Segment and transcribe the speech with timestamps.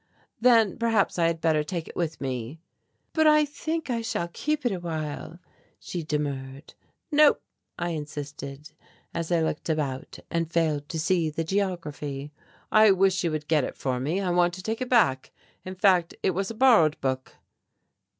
[0.39, 2.59] "Then perhaps I had better take it with me."
[3.13, 5.37] "But I think I shall keep it awhile,"
[5.79, 6.73] she demurred.
[7.11, 7.37] "No,"
[7.77, 8.71] I insisted,
[9.13, 12.31] as I looked about and failed to see the geography,
[12.71, 14.19] "I wish you would get it for me.
[14.19, 15.31] I want to take it back,
[15.63, 17.35] in fact it was a borrowed book."